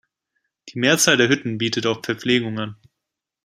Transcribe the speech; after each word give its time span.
Die 0.69 0.79
Mehrzahl 0.79 1.15
der 1.17 1.29
Hütten 1.29 1.59
bietet 1.59 1.85
auch 1.85 2.03
Verpflegung 2.03 2.57
an. 2.57 2.75